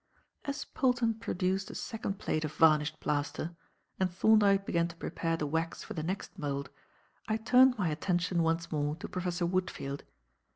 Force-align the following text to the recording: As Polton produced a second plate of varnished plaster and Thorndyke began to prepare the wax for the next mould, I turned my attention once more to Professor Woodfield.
As 0.45 0.65
Polton 0.65 1.13
produced 1.13 1.69
a 1.69 1.75
second 1.75 2.17
plate 2.17 2.43
of 2.43 2.55
varnished 2.55 2.99
plaster 2.99 3.55
and 3.99 4.09
Thorndyke 4.11 4.65
began 4.65 4.87
to 4.87 4.95
prepare 4.95 5.37
the 5.37 5.45
wax 5.45 5.83
for 5.83 5.93
the 5.93 6.01
next 6.01 6.39
mould, 6.39 6.71
I 7.27 7.37
turned 7.37 7.77
my 7.77 7.89
attention 7.89 8.41
once 8.41 8.71
more 8.71 8.95
to 8.95 9.07
Professor 9.07 9.45
Woodfield. 9.45 10.01